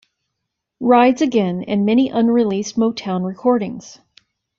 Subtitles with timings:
[0.79, 3.99] Rides Again, and many unreleased Motown recordings.